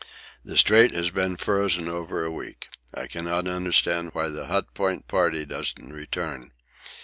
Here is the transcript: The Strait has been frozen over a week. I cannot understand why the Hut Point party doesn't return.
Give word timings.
The 0.43 0.57
Strait 0.57 0.93
has 0.95 1.11
been 1.11 1.37
frozen 1.37 1.87
over 1.87 2.25
a 2.25 2.31
week. 2.31 2.69
I 2.91 3.05
cannot 3.05 3.45
understand 3.45 4.09
why 4.15 4.29
the 4.29 4.47
Hut 4.47 4.73
Point 4.73 5.07
party 5.07 5.45
doesn't 5.45 5.93
return. 5.93 6.53